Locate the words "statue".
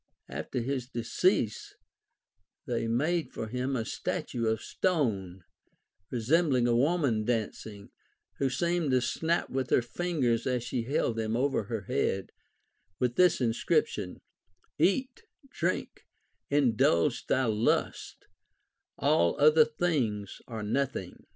3.85-4.47